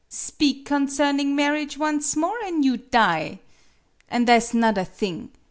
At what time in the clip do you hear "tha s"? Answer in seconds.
4.25-4.51